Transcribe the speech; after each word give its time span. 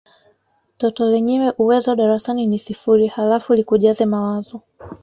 toto 0.79 1.01
lenyewe 1.13 1.47
uwezo 1.61 1.89
darasani 1.99 2.43
ni 2.47 2.59
sifuri 2.59 3.07
halafu 3.07 3.47
likujaze 3.53 4.05
mawazo 4.05 4.55